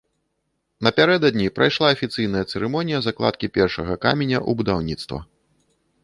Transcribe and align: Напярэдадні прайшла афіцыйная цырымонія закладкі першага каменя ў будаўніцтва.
Напярэдадні 0.85 1.51
прайшла 1.57 1.87
афіцыйная 1.95 2.41
цырымонія 2.51 2.99
закладкі 3.07 3.51
першага 3.59 3.93
каменя 4.07 4.39
ў 4.49 4.63
будаўніцтва. 4.63 5.19